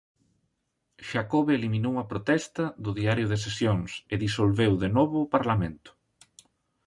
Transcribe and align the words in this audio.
Xacobe 1.09 1.51
eliminou 1.55 1.95
a 1.99 2.07
protesta 2.11 2.63
do 2.83 2.91
diario 2.99 3.27
de 3.31 3.37
sesións 3.45 3.91
e 4.13 4.15
disolveu 4.25 4.73
de 4.83 4.89
novo 4.97 5.15
o 5.25 5.31
Parlamento. 5.35 5.91